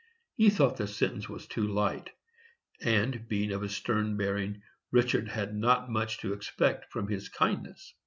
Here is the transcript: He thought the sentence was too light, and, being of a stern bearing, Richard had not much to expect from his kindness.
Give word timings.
He 0.33 0.49
thought 0.49 0.77
the 0.77 0.87
sentence 0.87 1.29
was 1.29 1.45
too 1.45 1.61
light, 1.67 2.09
and, 2.83 3.27
being 3.27 3.51
of 3.51 3.61
a 3.61 3.69
stern 3.69 4.17
bearing, 4.17 4.63
Richard 4.91 5.27
had 5.27 5.53
not 5.55 5.91
much 5.91 6.17
to 6.21 6.33
expect 6.33 6.91
from 6.91 7.07
his 7.07 7.29
kindness. 7.29 7.93